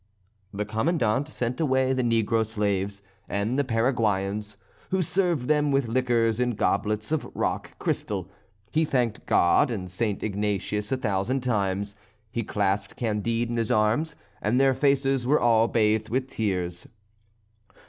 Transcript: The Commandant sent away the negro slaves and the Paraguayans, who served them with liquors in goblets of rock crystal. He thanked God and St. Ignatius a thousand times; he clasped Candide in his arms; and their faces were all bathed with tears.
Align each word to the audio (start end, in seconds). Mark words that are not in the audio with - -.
The 0.51 0.65
Commandant 0.65 1.27
sent 1.27 1.61
away 1.61 1.93
the 1.93 2.01
negro 2.01 2.43
slaves 2.43 3.03
and 3.29 3.59
the 3.59 3.63
Paraguayans, 3.63 4.57
who 4.89 5.03
served 5.03 5.47
them 5.47 5.71
with 5.71 5.87
liquors 5.87 6.39
in 6.39 6.55
goblets 6.55 7.11
of 7.11 7.29
rock 7.35 7.77
crystal. 7.77 8.27
He 8.71 8.83
thanked 8.83 9.27
God 9.27 9.69
and 9.69 9.91
St. 9.91 10.23
Ignatius 10.23 10.91
a 10.91 10.97
thousand 10.97 11.41
times; 11.41 11.95
he 12.31 12.41
clasped 12.41 12.95
Candide 12.95 13.49
in 13.51 13.57
his 13.57 13.69
arms; 13.69 14.15
and 14.41 14.59
their 14.59 14.73
faces 14.73 15.27
were 15.27 15.39
all 15.39 15.67
bathed 15.67 16.09
with 16.09 16.29
tears. 16.29 16.87